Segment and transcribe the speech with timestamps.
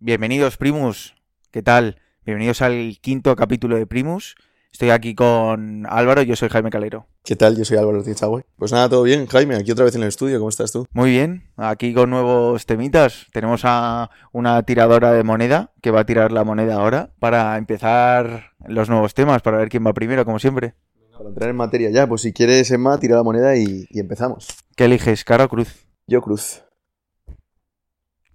[0.00, 1.16] Bienvenidos, Primus.
[1.50, 2.00] ¿Qué tal?
[2.24, 4.36] Bienvenidos al quinto capítulo de Primus.
[4.72, 7.08] Estoy aquí con Álvaro, yo soy Jaime Calero.
[7.24, 7.56] ¿Qué tal?
[7.56, 8.44] Yo soy Álvaro Tichagüe.
[8.54, 10.86] Pues nada, todo bien, Jaime, aquí otra vez en el estudio, ¿cómo estás tú?
[10.92, 13.26] Muy bien, aquí con nuevos temitas.
[13.32, 18.52] Tenemos a una tiradora de moneda que va a tirar la moneda ahora para empezar
[18.68, 20.76] los nuevos temas, para ver quién va primero, como siempre.
[21.10, 24.46] Para entrar en materia ya, pues si quieres, Emma, tira la moneda y, y empezamos.
[24.76, 25.88] ¿Qué eliges, cara o cruz?
[26.06, 26.62] Yo cruz.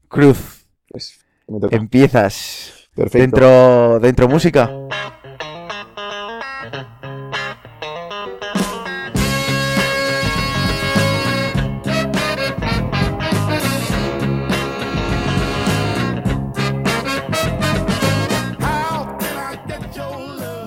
[0.09, 0.68] Cruz.
[0.89, 1.23] Pues.
[1.48, 2.89] Empiezas.
[2.96, 3.17] Perfecto.
[3.17, 4.70] Dentro, dentro música.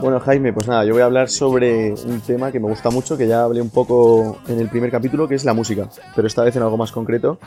[0.07, 3.19] Bueno, Jaime, pues nada, yo voy a hablar sobre un tema que me gusta mucho,
[3.19, 6.45] que ya hablé un poco en el primer capítulo, que es la música, pero esta
[6.45, 7.41] vez en algo más concreto.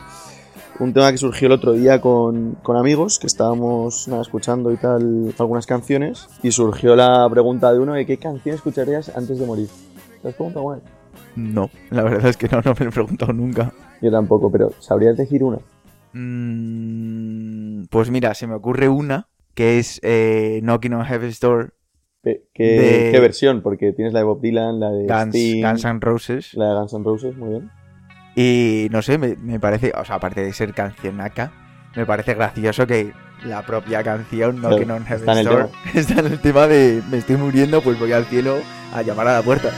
[0.80, 4.78] Un tema que surgió el otro día con, con amigos, que estábamos nada, escuchando y
[4.78, 9.44] tal algunas canciones, y surgió la pregunta de uno de qué canción escucharías antes de
[9.46, 9.68] morir.
[10.22, 10.80] ¿Te has preguntado?
[11.36, 13.72] No, la verdad es que no, no me lo he preguntado nunca.
[14.00, 15.58] Yo tampoco, pero ¿sabrías elegir una?
[16.14, 21.74] Mm, pues mira, se me ocurre una que es eh, Knocking on Heaven's Door,
[22.22, 23.62] ¿Qué, qué- De- qué versión?
[23.62, 26.54] Porque tienes la de Bob Dylan, la de Guns, Sting, Guns N' Roses.
[26.54, 27.70] la de Guns N' Roses, muy bien.
[28.36, 31.50] Y no sé, me, me parece, o sea, aparte de ser cancionaca,
[31.96, 33.12] me parece gracioso que
[33.44, 37.18] la propia canción Claro, on Heaven's está en el está en el tema de me
[37.18, 38.58] estoy muriendo, pues voy al cielo
[38.92, 39.70] a llamar a la puerta.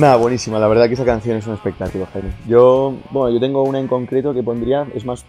[0.00, 0.58] Nada, buenísima.
[0.58, 2.30] La verdad que esa canción es un espectáculo, Jaime.
[2.48, 5.26] Yo, bueno, yo tengo una en concreto que pondría, es más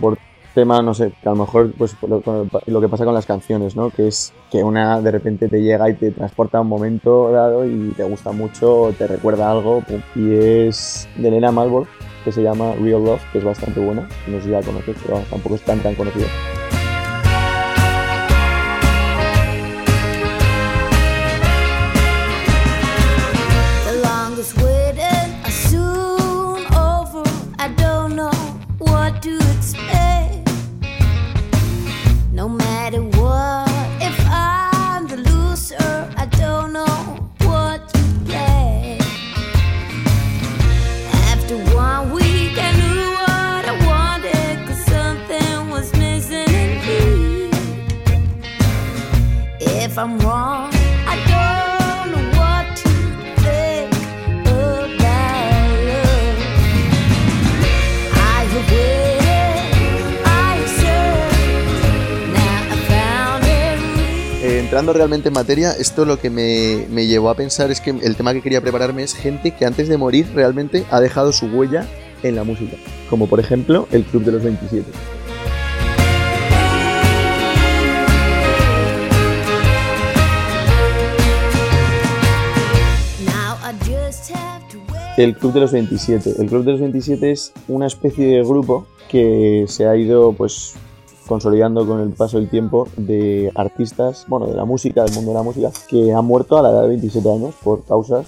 [0.00, 0.16] por
[0.54, 2.22] tema, no sé, que a lo mejor pues lo,
[2.66, 3.90] lo que pasa con las canciones, ¿no?
[3.90, 7.66] Que es que una de repente te llega y te transporta a un momento dado
[7.66, 9.82] y te gusta mucho, te recuerda algo.
[10.14, 11.86] Y es de Elena Malborg,
[12.24, 14.08] que se llama Real Love, que es bastante buena.
[14.26, 16.28] No sé si la conoces, pero tampoco es tan tan conocida.
[64.58, 68.16] Entrando realmente en materia, esto lo que me, me llevó a pensar es que el
[68.16, 71.86] tema que quería prepararme es gente que antes de morir realmente ha dejado su huella
[72.24, 72.76] en la música.
[73.08, 74.90] Como por ejemplo el Club de los 27.
[83.26, 85.18] Now I just have to wait.
[85.18, 86.34] El Club de los 27.
[86.36, 90.74] El Club de los 27 es una especie de grupo que se ha ido pues
[91.28, 95.36] consolidando con el paso del tiempo de artistas, bueno, de la música, del mundo de
[95.36, 98.26] la música, que han muerto a la edad de 27 años por causas,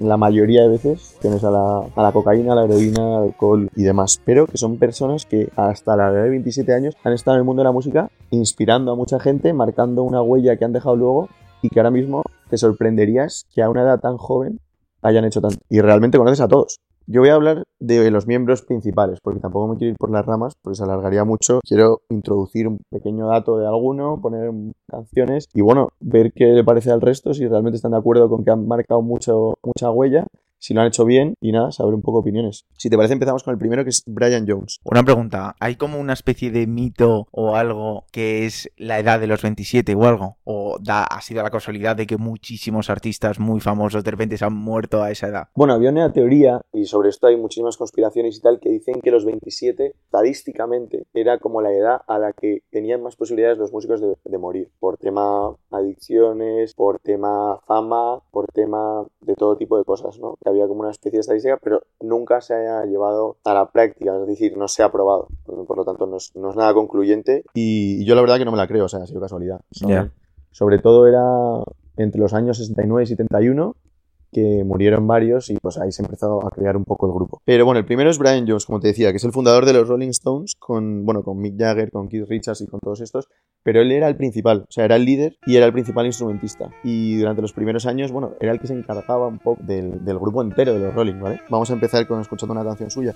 [0.00, 3.70] la mayoría de veces, tienes a la, a la cocaína, a la heroína, al alcohol
[3.76, 7.36] y demás, pero que son personas que hasta la edad de 27 años han estado
[7.36, 10.72] en el mundo de la música inspirando a mucha gente, marcando una huella que han
[10.72, 11.28] dejado luego
[11.60, 14.58] y que ahora mismo te sorprenderías que a una edad tan joven
[15.02, 15.58] hayan hecho tanto.
[15.68, 16.80] Y realmente conoces a todos.
[17.12, 20.24] Yo voy a hablar de los miembros principales, porque tampoco me quiero ir por las
[20.24, 21.60] ramas, porque se alargaría mucho.
[21.62, 24.50] Quiero introducir un pequeño dato de alguno, poner
[24.88, 28.46] canciones y bueno, ver qué le parece al resto, si realmente están de acuerdo con
[28.46, 30.26] que han marcado mucho, mucha huella,
[30.62, 32.66] si lo han hecho bien y nada, saber un poco opiniones.
[32.78, 34.78] Si te parece, empezamos con el primero que es Brian Jones.
[34.84, 39.26] Una pregunta, ¿hay como una especie de mito o algo que es la edad de
[39.26, 40.36] los 27 o algo?
[40.44, 44.44] ¿O da, ha sido la casualidad de que muchísimos artistas muy famosos de repente se
[44.44, 45.48] han muerto a esa edad?
[45.56, 49.10] Bueno, había una teoría, y sobre esto hay muchísimas conspiraciones y tal, que dicen que
[49.10, 54.00] los 27, estadísticamente, era como la edad a la que tenían más posibilidades los músicos
[54.00, 59.84] de, de morir, por tema adicciones, por tema fama, por tema de todo tipo de
[59.84, 60.36] cosas, ¿no?
[60.40, 64.16] Que había como una especie de estadística, pero nunca se haya llevado a la práctica,
[64.20, 65.28] es decir, no se ha probado.
[65.44, 68.52] Por lo tanto, no es, no es nada concluyente y yo la verdad que no
[68.52, 69.60] me la creo, o sea, ha sido casualidad.
[69.70, 70.10] Sobre,
[70.50, 71.62] sobre todo era
[71.96, 73.76] entre los años 69 y 71
[74.32, 77.42] que murieron varios y pues ahí se empezó a crear un poco el grupo.
[77.44, 79.74] Pero bueno, el primero es Brian Jones, como te decía, que es el fundador de
[79.74, 83.28] los Rolling Stones con, bueno, con Mick Jagger, con Keith Richards y con todos estos,
[83.62, 86.70] pero él era el principal, o sea, era el líder y era el principal instrumentista.
[86.82, 90.18] Y durante los primeros años, bueno, era el que se encargaba un poco del, del
[90.18, 91.40] grupo entero de los Rolling, ¿vale?
[91.48, 93.14] Vamos a empezar con escuchando una canción suya.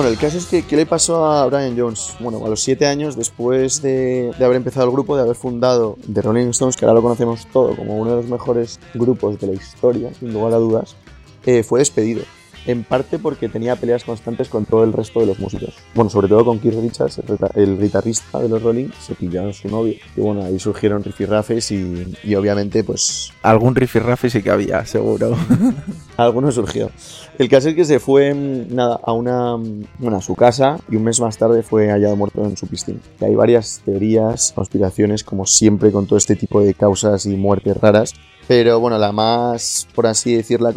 [0.00, 2.16] Bueno, el caso es que, ¿qué le pasó a Brian Jones?
[2.20, 6.22] Bueno, a los siete años, después de, haber empezado el grupo, de haber fundado The
[6.22, 9.52] Rolling Stones, que ahora lo conocemos todo como uno de los mejores grupos de la
[9.52, 10.96] historia, sin lugar a dudas,
[11.44, 12.22] eh, fue despedido.
[12.66, 15.74] En parte porque tenía peleas constantes con todo el resto de los músicos.
[15.94, 19.48] Bueno, sobre todo con Keith Richards, el, guita- el guitarrista de los Rolling, se pilló
[19.48, 19.94] a su novio.
[20.16, 25.34] Y bueno, ahí surgieron rifirrafes y, y obviamente, pues, Algún rifirrafe sí que había, seguro.
[26.16, 26.90] Alguno surgió.
[27.38, 29.56] El caso es que se fue nada, a una
[29.98, 32.98] bueno, a su casa y un mes más tarde fue hallado muerto en su piscina.
[33.20, 37.76] Y hay varias teorías, conspiraciones, como siempre con todo este tipo de causas y muertes
[37.78, 38.12] raras.
[38.46, 40.72] Pero bueno, la más, por así decirla,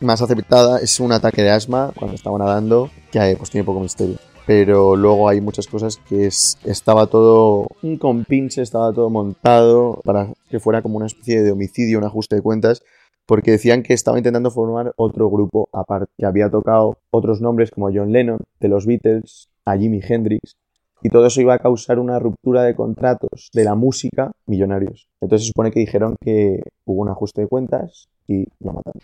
[0.00, 3.80] más aceptada es un ataque de asma cuando estaba nadando, que eh, pues tiene poco
[3.80, 4.16] misterio.
[4.46, 10.32] Pero luego hay muchas cosas que es, estaba todo un compinche, estaba todo montado para
[10.48, 12.82] que fuera como una especie de homicidio, un ajuste de cuentas
[13.26, 17.90] porque decían que estaba intentando formar otro grupo aparte, que había tocado otros nombres como
[17.92, 20.56] John Lennon, de los Beatles, a Jimi Hendrix,
[21.02, 25.08] y todo eso iba a causar una ruptura de contratos de la música millonarios.
[25.20, 29.00] Entonces se supone que dijeron que hubo un ajuste de cuentas y lo mataron.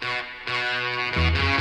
[1.14, 1.51] Thank you.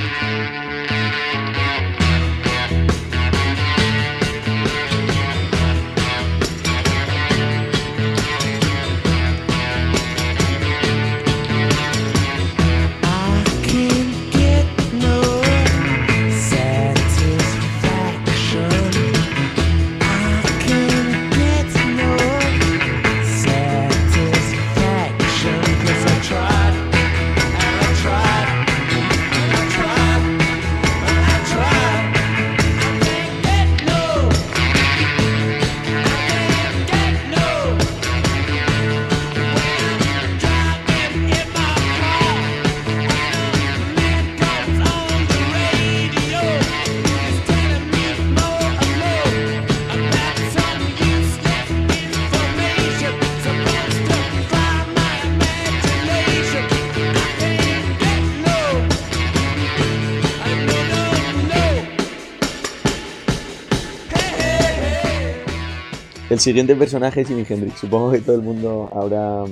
[66.42, 67.80] Siguiente personaje es Jimi Hendrix.
[67.80, 69.44] Supongo que todo el mundo habrá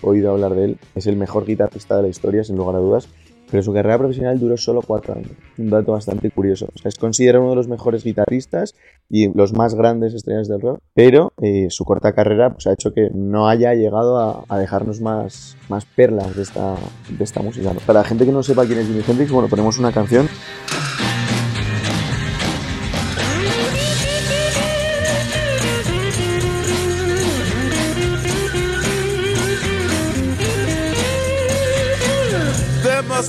[0.00, 0.78] oído hablar de él.
[0.94, 3.08] Es el mejor guitarrista de la historia, sin lugar a dudas.
[3.50, 5.30] Pero su carrera profesional duró solo cuatro años.
[5.58, 6.68] Un dato bastante curioso.
[6.74, 8.74] O sea, es considerado uno de los mejores guitarristas
[9.08, 10.80] y los más grandes estrellas del rock.
[10.94, 15.00] Pero eh, su corta carrera pues, ha hecho que no haya llegado a, a dejarnos
[15.00, 16.76] más, más perlas de esta,
[17.08, 17.72] de esta música.
[17.86, 20.28] Para la gente que no sepa quién es Jimi Hendrix, bueno, ponemos una canción.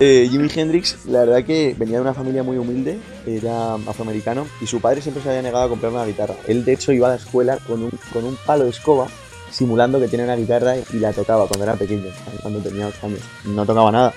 [0.00, 4.66] Eh, Jimi Hendrix, la verdad que venía de una familia muy humilde, era afroamericano y
[4.66, 6.36] su padre siempre se había negado a comprar una guitarra.
[6.46, 9.08] Él, de hecho, iba a la escuela con un, con un palo de escoba,
[9.50, 12.12] simulando que tenía una guitarra y la tocaba cuando era pequeño,
[12.42, 13.20] cuando tenía 8 años.
[13.44, 14.14] No tocaba nada,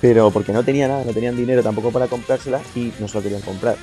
[0.00, 3.22] pero porque no tenía nada, no tenían dinero tampoco para comprársela y no se lo
[3.22, 3.76] querían comprar.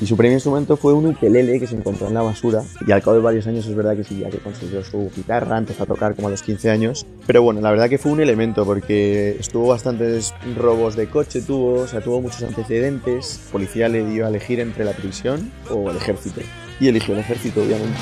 [0.00, 2.62] Y su primer instrumento fue un ukelele que se encontró en la basura.
[2.86, 5.58] Y al cabo de varios años es verdad que sí, ya que consiguió su guitarra,
[5.58, 7.06] empezó a tocar como a los 15 años.
[7.26, 11.80] Pero bueno, la verdad que fue un elemento porque estuvo bastantes robos de coche, tuvo,
[11.80, 13.40] o sea, tuvo muchos antecedentes.
[13.46, 16.40] La policía le dio a elegir entre la prisión o el ejército.
[16.80, 17.98] Y eligió el ejército, obviamente.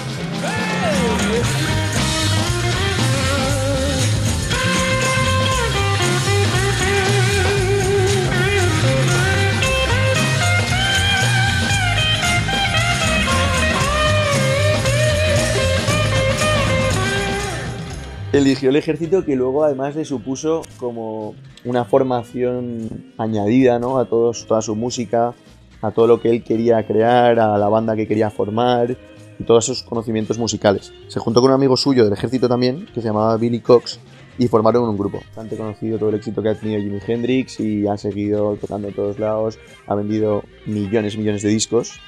[18.39, 23.99] Eligió el ejército que luego además le supuso como una formación añadida ¿no?
[23.99, 25.35] a todos, toda su música,
[25.83, 28.97] a todo lo que él quería crear, a la banda que quería formar
[29.39, 30.93] y todos esos conocimientos musicales.
[31.09, 34.01] Se juntó con un amigo suyo del ejército también, que se llamaba Billy Cox,
[34.39, 35.19] y formaron un grupo.
[35.19, 38.95] Bastante conocido todo el éxito que ha tenido Jimi Hendrix y ha seguido tocando en
[38.95, 42.01] todos lados, ha vendido millones y millones de discos.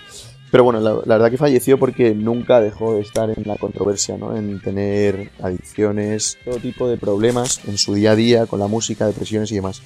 [0.50, 4.16] Pero bueno, la, la, verdad que falleció porque nunca dejó de estar en la controversia,
[4.16, 4.34] ¿no?
[4.34, 9.06] En tener adicciones, todo tipo de problemas en su día a día con la música,
[9.06, 9.82] depresiones y demás.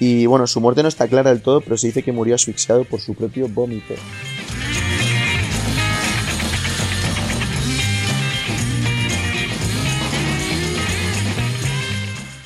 [0.00, 2.84] Y bueno, su muerte no está clara del todo, pero se dice que murió asfixiado
[2.84, 3.94] por su propio vómito.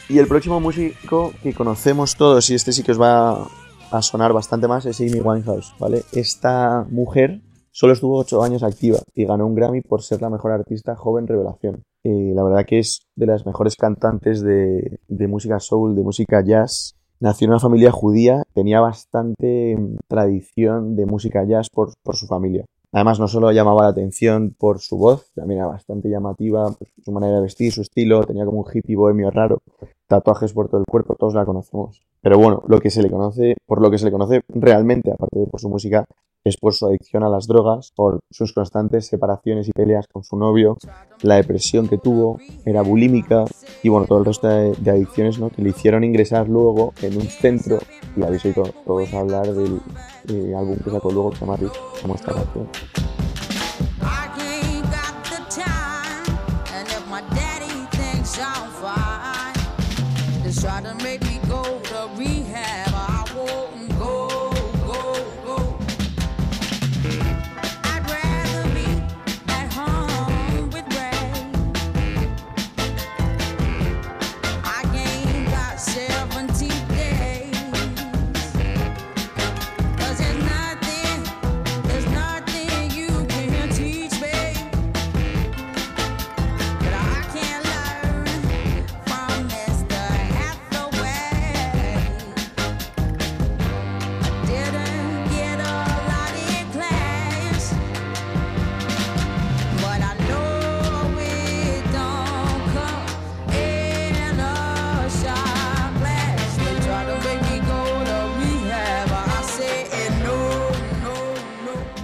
[0.09, 3.49] Y el próximo músico que conocemos todos, y este sí que os va
[3.91, 6.05] a sonar bastante más, es Amy Winehouse, ¿vale?
[6.13, 7.41] Esta mujer
[7.75, 11.27] Solo estuvo 8 años activa y ganó un Grammy por ser la mejor artista joven
[11.27, 11.85] revelación.
[12.05, 16.45] Eh, la verdad que es de las mejores cantantes de, de, música soul, de música
[16.45, 16.97] jazz.
[17.19, 22.27] Nació en una familia judía, tenía bastante mm, tradición de música jazz por, por su
[22.27, 22.67] familia.
[22.93, 27.11] Además, no solo llamaba la atención por su voz, también era bastante llamativa, pues, su
[27.11, 29.63] manera de vestir, su estilo, tenía como un hippie bohemio raro,
[30.07, 32.03] tatuajes por todo el cuerpo, todos la conocemos.
[32.21, 35.39] Pero bueno, lo que se le conoce, por lo que se le conoce realmente, aparte
[35.39, 36.05] de por su música,
[36.45, 40.37] es por su adicción a las drogas, por sus constantes separaciones y peleas con su
[40.37, 40.77] novio,
[41.23, 43.45] la depresión que tuvo, era bulímica
[43.83, 45.51] y bueno, todo el resto de, adicciones ¿no?
[45.51, 47.79] que le hicieron ingresar luego en un centro,
[48.17, 49.81] y habéis oído todos hablar del
[50.29, 51.59] eh, álbum que sacó luego que se llama
[52.01, 52.69] como esta canción.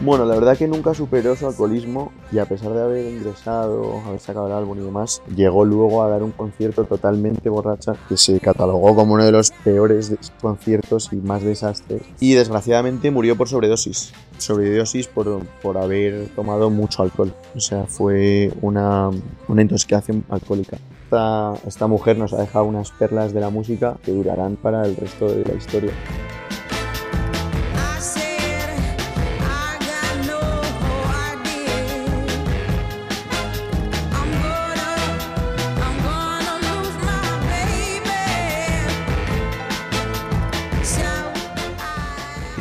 [0.09, 4.19] Bueno, la verdad que nunca superó su alcoholismo y a pesar de haber ingresado, haber
[4.21, 8.41] sacado el álbum y demás, llegó luego a dar un concierto totalmente borracha que se
[8.41, 10.11] catalogó como uno de los peores
[10.41, 12.01] conciertos y más desastres.
[12.21, 14.15] Y desgraciadamente murió por sobredosis.
[14.39, 17.35] Sobredosis por, por haber tomado mucho alcohol.
[17.55, 19.11] O sea, fue una,
[19.47, 20.79] una intoxicación alcohólica.
[21.05, 24.97] Esta, esta mujer nos ha dejado unas perlas de la música que durarán para el
[24.97, 25.93] resto de la historia.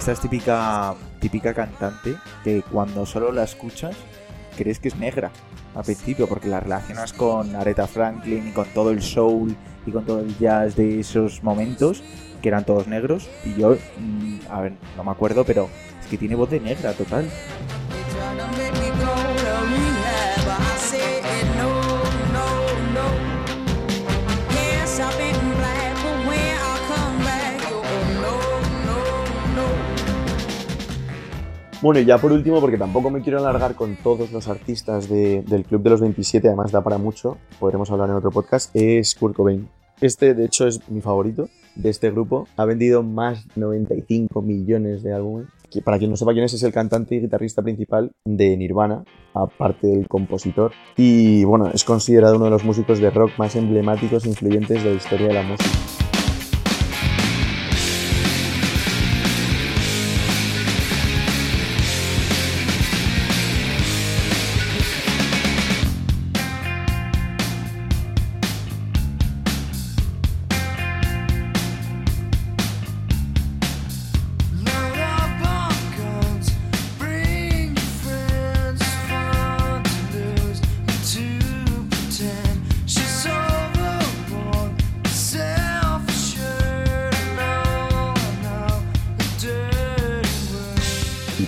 [0.07, 3.93] Esta es típica, típica cantante que cuando solo la escuchas
[4.55, 5.31] crees que es negra
[5.75, 9.53] al principio porque la relacionas con Aretha Franklin y con todo el soul
[9.85, 12.01] y con todo el jazz de esos momentos
[12.41, 15.67] que eran todos negros y yo, mm, a ver, no me acuerdo, pero
[15.99, 17.29] es que tiene voz de negra total.
[31.87, 35.41] Bueno, y ya por último, porque tampoco me quiero alargar con todos los artistas de-
[35.43, 39.15] del Club de los 27, además da para mucho, podremos hablar en otro podcast, es
[39.15, 39.69] Kurt Cobain.
[40.01, 41.47] Este, de hecho, es mi favorito.
[41.77, 42.47] de este grupo.
[42.57, 45.47] Ha vendido más de 95 millones de álbumes.
[45.85, 49.03] Para quien no sepa quién es, es el cantante y guitarrista principal de Nirvana,
[49.35, 50.71] aparte del compositor.
[50.97, 54.89] Y bueno, es considerado uno de los músicos de rock más emblemáticos e influyentes de
[54.89, 55.69] la historia de la música.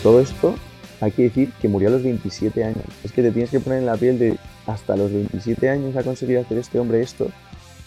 [0.10, 0.56] Todo esto
[1.02, 2.84] hay que decir que murió a los 27 años.
[3.04, 6.02] Es que te tienes que poner en la piel de hasta los 27 años ha
[6.02, 7.30] conseguido hacer este hombre esto.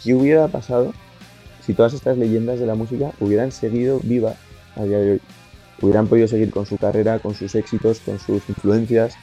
[0.04, 0.92] ¿Qué hubiera pasado
[1.66, 4.36] si todas estas leyendas de la música hubieran seguido vivas
[4.76, 5.20] a día de hoy?
[5.80, 9.14] Hubieran podido seguir con su carrera, con sus éxitos, con sus influencias,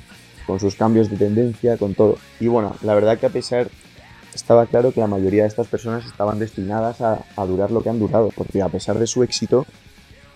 [0.45, 2.17] con sus cambios de tendencia, con todo.
[2.41, 3.69] Y bueno, la verdad que a pesar,
[4.35, 7.91] estaba claro que la mayoría de estas personas estaban destinadas a, a durar lo que
[7.91, 9.65] han durado, porque a pesar de su éxito,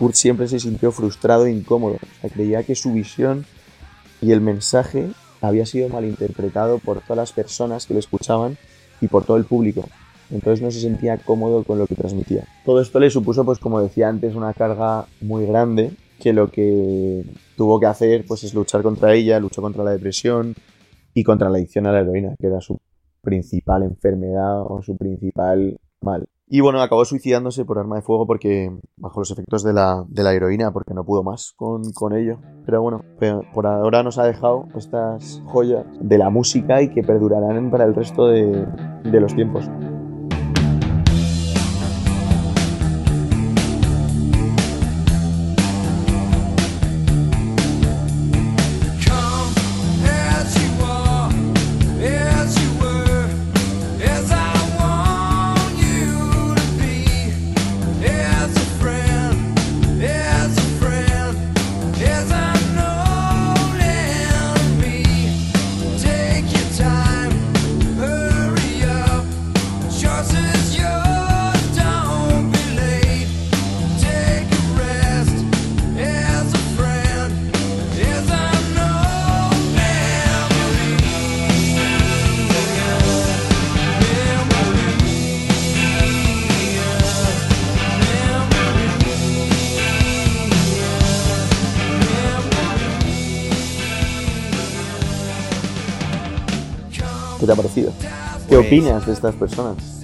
[0.04, 1.98] Kurt siempre se sintió frustrado e incómodo.
[2.34, 3.46] Creía que su visión
[4.22, 5.08] y el mensaje
[5.40, 8.58] había sido malinterpretado por todas las personas que lo escuchaban
[9.00, 9.88] y por todo el público.
[10.30, 12.44] Entonces no se sentía cómodo con lo que transmitía.
[12.66, 17.24] Todo esto le supuso, pues como decía antes, una carga muy grande que lo que
[17.56, 20.54] tuvo que hacer pues es luchar contra ella, luchó contra la depresión
[21.14, 22.78] y contra la adicción a la heroína, que era su
[23.22, 26.26] principal enfermedad o su principal mal.
[26.56, 30.22] Y bueno, acabó suicidándose por arma de fuego porque bajo los efectos de la, de
[30.22, 32.38] la heroína, porque no pudo más con, con ello.
[32.64, 33.02] Pero bueno,
[33.56, 37.96] por ahora nos ha dejado estas joyas de la música y que perdurarán para el
[37.96, 38.68] resto de,
[39.04, 39.68] de los tiempos.
[98.68, 100.04] Opinas de estas personas?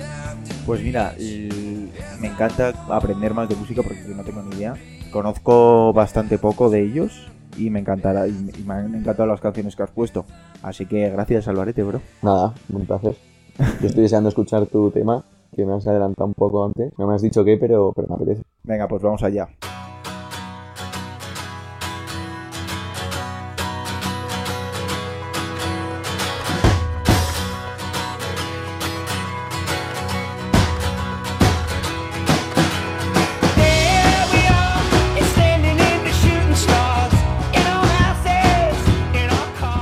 [0.65, 1.15] Pues mira,
[2.19, 4.76] me encanta aprender más de música porque yo no tengo ni idea.
[5.12, 8.34] Conozco bastante poco de ellos y me encantará y
[8.65, 10.26] me han encantado las canciones que has puesto.
[10.62, 12.02] Así que gracias, Alvarete, bro.
[12.22, 13.15] Nada, un placer.
[13.82, 15.24] Yo estoy deseando escuchar tu tema,
[15.56, 16.93] que me has adelantado un poco antes.
[16.98, 18.43] No me has dicho qué, pero, pero me apetece.
[18.63, 19.50] Venga, pues vamos allá.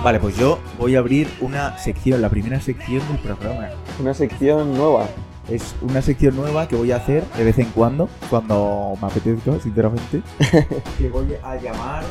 [0.08, 3.68] Vale, pues yo voy a abrir una sección, la primera sección del programa.
[4.00, 5.06] Una sección nueva.
[5.50, 9.60] Es una sección nueva que voy a hacer de vez en cuando, cuando me apetezca,
[9.60, 10.22] sinceramente.
[10.98, 12.06] que voy a llamar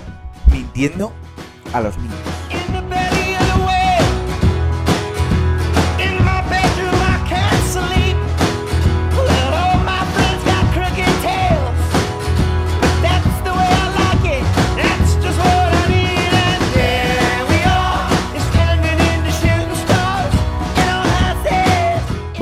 [0.52, 1.11] Mintiendo
[1.72, 2.45] a los niños.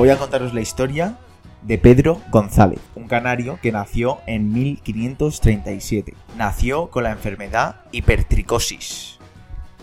[0.05, 1.17] Voy a contaros la historia
[1.63, 6.13] de Pedro González, un canario que nació en 1537.
[6.37, 9.19] Nació con la enfermedad hipertricosis,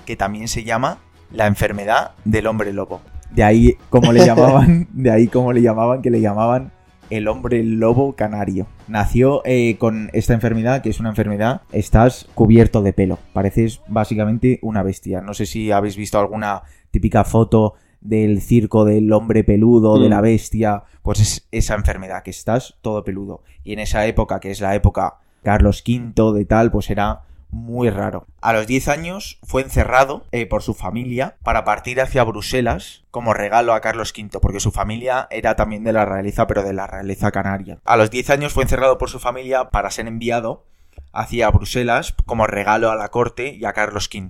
[0.05, 0.99] que también se llama
[1.31, 3.01] la enfermedad del hombre lobo.
[3.31, 6.71] De ahí como le llamaban, de ahí como le llamaban, que le llamaban
[7.09, 8.67] el hombre lobo canario.
[8.87, 13.17] Nació eh, con esta enfermedad, que es una enfermedad, estás cubierto de pelo.
[13.33, 15.21] Pareces básicamente una bestia.
[15.21, 20.11] No sé si habéis visto alguna típica foto del circo del hombre peludo, de Mm.
[20.11, 23.43] la bestia, pues es esa enfermedad, que estás todo peludo.
[23.63, 27.89] Y en esa época, que es la época Carlos V de tal, pues era muy
[27.89, 28.25] raro.
[28.41, 33.33] A los 10 años fue encerrado eh, por su familia para partir hacia Bruselas como
[33.33, 36.87] regalo a Carlos V, porque su familia era también de la realeza, pero de la
[36.87, 37.79] realeza canaria.
[37.83, 40.63] A los 10 años fue encerrado por su familia para ser enviado
[41.11, 44.29] hacia Bruselas como regalo a la corte y a Carlos V.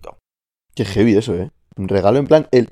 [0.73, 1.51] Qué heavy eso, ¿eh?
[1.75, 2.69] Un regalo en plan, el...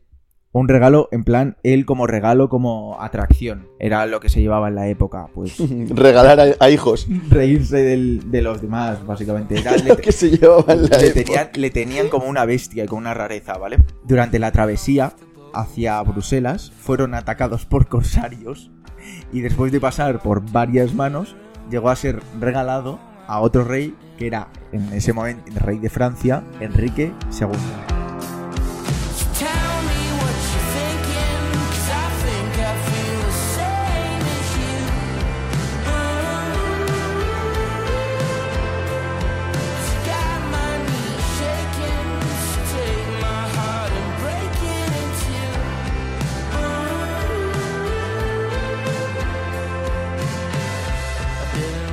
[0.52, 3.68] Un regalo, en plan, él como regalo, como atracción.
[3.80, 5.58] Era lo que se llevaba en la época, pues.
[5.90, 7.08] regalar a, a hijos.
[7.30, 9.60] Reírse del- de los demás, básicamente.
[9.60, 11.24] Era- le- Lo que se llevaba en la le, época.
[11.24, 13.78] tenían, le tenían como una bestia y como una rareza, ¿vale?
[14.06, 15.14] Durante la travesía
[15.54, 18.72] hacia Bruselas fueron atacados por corsarios
[19.32, 21.36] y después de pasar por varias manos
[21.72, 25.90] llegó a ser regalado a otro rey que era en ese momento el rey de
[25.90, 27.99] Francia, Enrique II.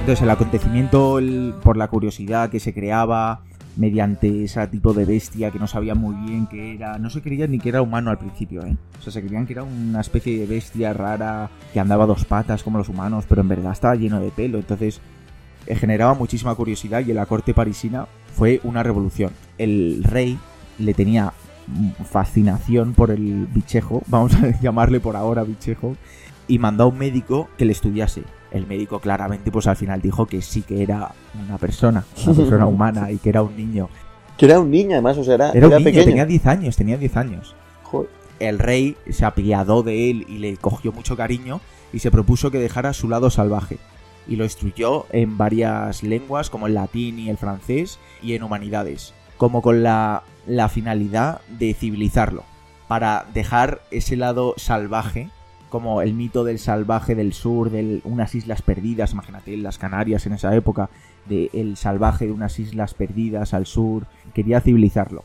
[0.07, 1.19] Entonces el acontecimiento,
[1.65, 3.41] por la curiosidad que se creaba
[3.75, 7.49] mediante ese tipo de bestia que no sabía muy bien qué era, no se creía
[7.49, 8.77] ni que era humano al principio, ¿eh?
[9.01, 12.63] O sea, se creían que era una especie de bestia rara que andaba dos patas
[12.63, 15.01] como los humanos, pero en verdad estaba lleno de pelo, entonces
[15.67, 19.33] eh, generaba muchísima curiosidad y en la corte parisina fue una revolución.
[19.59, 20.39] El rey
[20.79, 21.33] le tenía
[22.09, 25.97] fascinación por el bichejo, vamos a llamarle por ahora bichejo,
[26.47, 28.23] y mandó a un médico que le estudiase.
[28.51, 31.13] El médico claramente pues al final dijo que sí que era
[31.47, 33.89] una persona, una persona humana y que era un niño.
[34.37, 36.05] Que era un niño, además, o sea, era, Era un niño, pequeño.
[36.05, 37.55] tenía 10 años, tenía 10 años.
[37.85, 38.11] Joder.
[38.39, 41.61] El rey se apiadó de él y le cogió mucho cariño
[41.93, 43.79] y se propuso que dejara su lado salvaje.
[44.29, 49.15] Y lo instruyó en varias lenguas como el latín y el francés y en humanidades,
[49.39, 52.45] como con la, la finalidad de civilizarlo,
[52.89, 55.31] para dejar ese lado salvaje
[55.69, 60.35] como el mito del salvaje del sur, de unas islas perdidas, imagínate las Canarias en
[60.35, 60.91] esa época,
[61.27, 65.25] de salvaje de unas islas perdidas al sur, quería civilizarlo.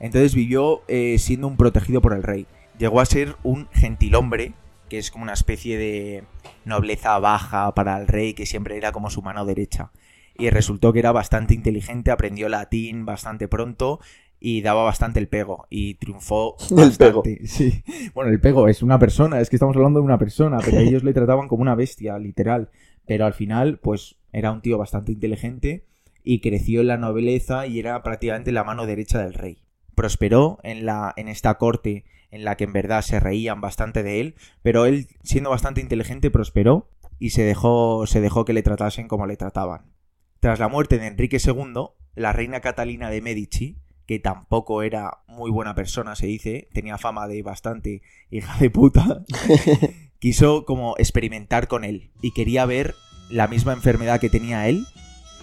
[0.00, 2.46] Entonces vivió eh, siendo un protegido por el rey.
[2.78, 4.54] Llegó a ser un gentilhombre,
[4.88, 6.24] que es como una especie de
[6.64, 9.92] nobleza baja para el rey, que siempre era como su mano derecha.
[10.36, 14.00] Y resultó que era bastante inteligente, aprendió latín bastante pronto
[14.44, 17.40] y daba bastante el pego y triunfó El bastante.
[17.46, 17.84] Sí.
[18.12, 21.04] Bueno, el pego es una persona, es que estamos hablando de una persona, pero ellos
[21.04, 22.70] le trataban como una bestia, literal.
[23.06, 25.86] Pero al final, pues era un tío bastante inteligente
[26.24, 29.62] y creció en la nobleza y era prácticamente la mano derecha del rey.
[29.94, 34.20] Prosperó en, la, en esta corte en la que en verdad se reían bastante de
[34.20, 36.88] él, pero él, siendo bastante inteligente, prosperó
[37.20, 39.92] y se dejó, se dejó que le tratasen como le trataban.
[40.40, 45.50] Tras la muerte de Enrique II, la reina Catalina de Medici, que tampoco era muy
[45.50, 49.22] buena persona, se dice, tenía fama de bastante hija de puta,
[50.18, 52.94] quiso como experimentar con él y quería ver
[53.30, 54.86] la misma enfermedad que tenía él,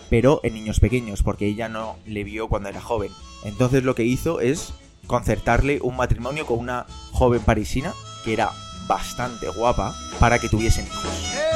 [0.10, 3.12] pero en niños pequeños, porque ella no le vio cuando era joven.
[3.44, 4.74] Entonces lo que hizo es
[5.08, 7.94] concertarle un matrimonio con una joven parisina
[8.24, 8.52] que era
[8.88, 11.49] bastante guapa para que tuviesen hijos.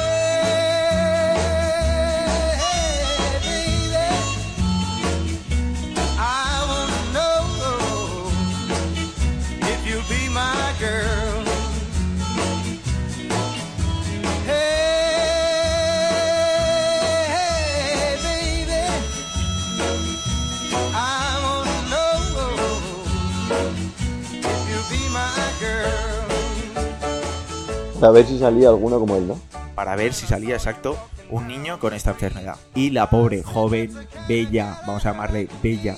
[28.04, 29.40] Para ver si salía alguno como él, ¿no?
[29.74, 30.94] para ver si salía exacto
[31.30, 32.56] un niño con esta enfermedad.
[32.74, 33.92] Y la pobre, joven,
[34.28, 35.96] bella, vamos a llamarle bella,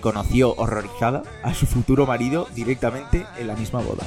[0.00, 4.02] conoció horrorizada a su futuro marido directamente en la misma boda.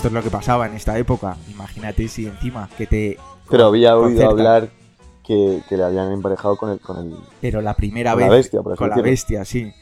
[0.00, 1.36] Esto es lo que pasaba en esta época.
[1.50, 3.18] Imagínate si encima que te...
[3.50, 4.70] Pero había oído hablar
[5.22, 7.14] que, que le habían emparejado con el, con el...
[7.42, 8.28] Pero la primera Con vez...
[8.30, 9.74] la bestia, por Con la bestia, sí.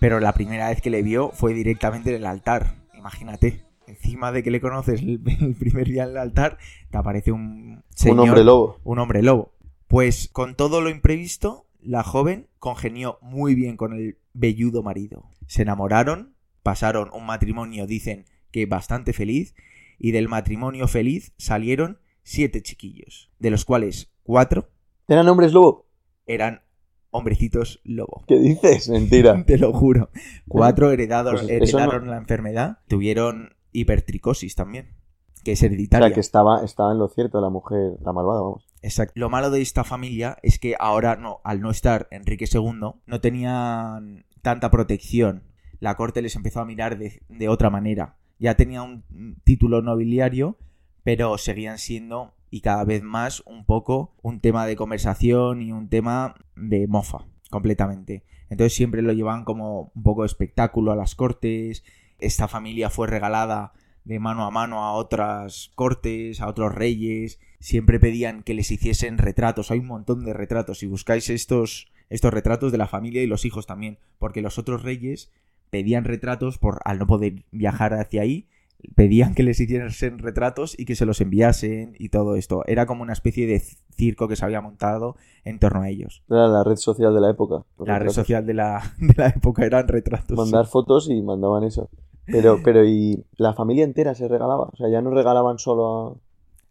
[0.00, 2.74] Pero la primera vez que le vio fue directamente en el altar.
[2.98, 3.64] Imagínate.
[3.86, 6.58] Encima de que le conoces el, el primer día en el altar,
[6.90, 7.84] te aparece un...
[8.06, 8.80] un hombre lobo.
[8.82, 9.52] un hombre lobo.
[9.86, 15.30] Pues con todo lo imprevisto, la joven congenió muy bien con el velludo marido.
[15.46, 19.56] Se enamoraron, pasaron un matrimonio, dicen que bastante feliz,
[19.98, 24.68] y del matrimonio feliz salieron siete chiquillos, de los cuales cuatro
[25.08, 25.88] ¿Eran hombres lobo?
[26.24, 26.62] eran
[27.10, 28.22] hombrecitos lobo.
[28.28, 28.88] ¿Qué dices?
[28.88, 29.44] Mentira.
[29.46, 30.10] Te lo juro.
[30.46, 34.94] Cuatro heredados, Pues no- heredaron la enfermedad, tuvieron hipertricosis también,
[35.42, 36.06] que es O hereditaria.
[36.08, 38.66] sea, que estaba, estaba en lo cierto la mujer, la malvada, vamos.
[38.82, 39.14] Exacto.
[39.16, 42.70] Lo malo de esta familia es que ahora no, al no estar Enrique II,
[43.04, 45.42] no tenían tanta protección.
[45.80, 48.16] La corte les empezó a mirar de, de otra manera.
[48.38, 49.04] Ya tenía un
[49.44, 50.58] título nobiliario,
[51.02, 55.88] pero seguían siendo y cada vez más un poco un tema de conversación y un
[55.88, 58.22] tema de mofa, completamente.
[58.48, 61.82] Entonces siempre lo llevaban como un poco de espectáculo a las cortes.
[62.20, 63.72] Esta familia fue regalada
[64.04, 67.40] de mano a mano a otras cortes, a otros reyes.
[67.58, 69.72] Siempre pedían que les hiciesen retratos.
[69.72, 70.78] Hay un montón de retratos.
[70.78, 73.98] Si buscáis estos, estos retratos de la familia y los hijos también.
[74.20, 75.32] Porque los otros reyes
[75.74, 78.46] pedían retratos por al no poder viajar hacia ahí.
[78.94, 82.62] Pedían que les hiciesen retratos y que se los enviasen y todo esto.
[82.68, 83.60] Era como una especie de
[83.90, 86.22] circo que se había montado en torno a ellos.
[86.30, 87.64] Era la red social de la época.
[87.84, 90.38] La red social de la, de la época eran retratos.
[90.38, 91.90] Mandar fotos y mandaban eso.
[92.24, 94.68] Pero, pero, ¿y la familia entera se regalaba?
[94.72, 96.14] O sea, ya no regalaban solo a...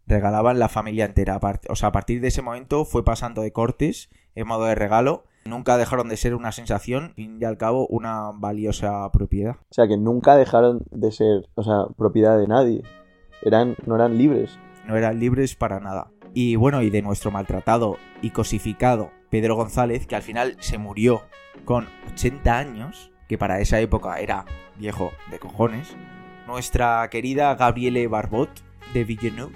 [0.06, 1.38] regalaban la familia entera.
[1.68, 5.24] O sea, a partir de ese momento fue pasando de cortes en modo de regalo.
[5.46, 9.56] Nunca dejaron de ser una sensación, fin y al cabo, una valiosa propiedad.
[9.70, 12.82] O sea, que nunca dejaron de ser, o sea, propiedad de nadie.
[13.42, 14.58] Eran, no eran libres.
[14.86, 16.10] No eran libres para nada.
[16.32, 21.22] Y bueno, y de nuestro maltratado y cosificado Pedro González, que al final se murió
[21.64, 24.44] con 80 años, que para esa época era
[24.76, 25.94] viejo de cojones.
[26.46, 28.50] Nuestra querida Gabriele Barbot
[28.92, 29.54] de Villeneuve,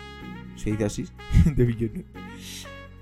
[0.57, 1.09] se dice así,
[1.45, 2.07] de Villeneuve,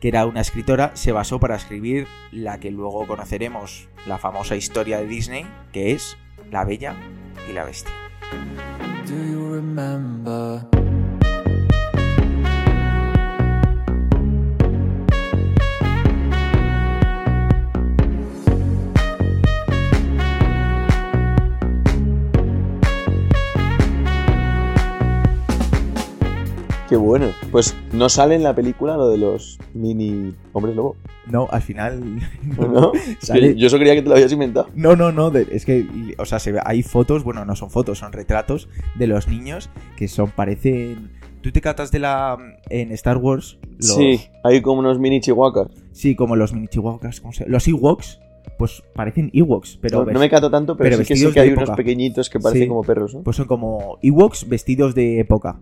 [0.01, 4.99] que era una escritora, se basó para escribir la que luego conoceremos, la famosa historia
[4.99, 6.17] de Disney, que es
[6.51, 6.95] La Bella
[7.49, 7.93] y la Bestia.
[26.89, 27.33] Qué bueno.
[27.51, 30.97] Pues no sale en la película lo de los mini hombres lobo.
[31.29, 32.01] No, al final...
[32.57, 32.93] ¿No?
[33.21, 34.69] Que Sale- Yo eso creía que te lo habías inventado.
[34.77, 35.87] No, no, no, de- es que,
[36.19, 39.69] o sea, se ve, hay fotos, bueno, no son fotos, son retratos de los niños
[39.97, 41.11] que son, parecen...
[41.43, 42.37] ¿Tú te catas de la...
[42.71, 43.59] en Star Wars?
[43.79, 45.69] Los- Sí, hay como unos mini chihuahuas.
[45.93, 48.21] Sí, como los mini chihuahuas, ¿cómo se- Los Ewoks,
[48.59, 50.05] pues parecen Ewoks, pero...
[50.05, 52.39] No, no me cato tanto, pero, pero sí que sí que hay unos pequeñitos que
[52.39, 52.69] parecen Sí.
[52.69, 53.23] como perros, ¿no?
[53.23, 55.59] Pues son como Ewoks vestidos de época.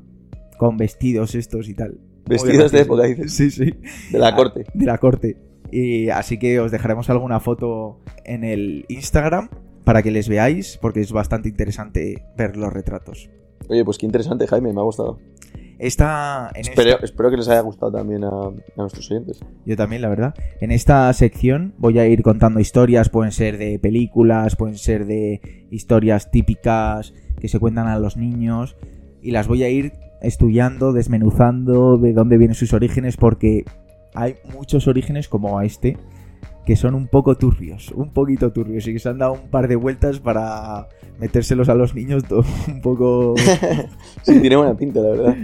[0.64, 1.98] Con vestidos estos y tal.
[2.27, 3.35] Vestidos de época, dices.
[3.35, 3.74] Sí, sí.
[4.11, 4.64] De la Ah, corte.
[4.72, 5.37] De la corte.
[5.70, 9.48] Y así que os dejaremos alguna foto en el Instagram
[9.85, 13.29] para que les veáis, porque es bastante interesante ver los retratos.
[13.68, 15.18] Oye, pues qué interesante, Jaime, me ha gustado.
[15.79, 19.40] Esta, en Espero, esta- espero que les haya gustado también a, a nuestros oyentes.
[19.66, 20.35] yo también, la verdad.
[20.61, 25.66] En esta sección voy a ir contando historias, pueden ser de películas, pueden ser de
[25.70, 28.77] historias típicas que se cuentan a los niños,
[29.20, 29.92] y las voy a ir
[30.24, 33.64] estudiando, desmenuzando de dónde vienen sus orígenes, porque
[34.14, 35.96] hay muchos orígenes como a este
[36.64, 39.68] que son un poco turbios, un poquito turbios, y que se han dado un par
[39.68, 43.34] de vueltas para metérselos a los niños todo un poco...
[44.22, 45.37] Sí, tiene buena pinta, la verdad.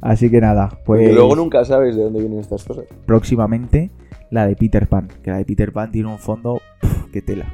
[0.00, 1.00] Así que nada, pues...
[1.00, 2.84] Porque luego nunca sabes de dónde vienen estas cosas.
[3.06, 3.90] próximamente
[4.30, 7.46] la de Peter Pan, que la de Peter Pan tiene un fondo pf, que tela.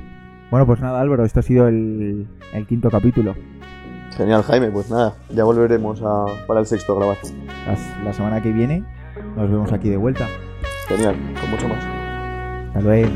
[0.50, 3.34] Bueno, pues nada, Álvaro, este ha sido el, el quinto capítulo.
[4.16, 7.16] Genial, Jaime, pues nada, ya volveremos a, para el sexto a grabar.
[7.66, 8.84] La, la semana que viene
[9.36, 10.28] nos vemos aquí de vuelta.
[10.88, 11.84] Genial, con mucho más.
[12.68, 13.10] Hasta luego.